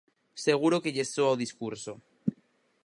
[0.45, 1.93] Seguro que lles soa o discurso.